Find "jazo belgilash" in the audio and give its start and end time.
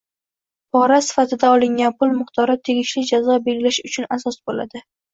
3.13-3.83